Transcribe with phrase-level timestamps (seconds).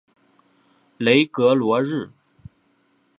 [0.97, 2.09] 雷格罗日。